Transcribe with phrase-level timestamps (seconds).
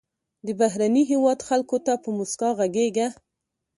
[0.45, 3.07] د بهرني هېواد خلکو ته په موسکا غږیږه.